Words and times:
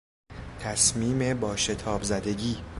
تصمیم 0.59 1.39
با 1.39 1.55
شتابزدگی 1.55 2.61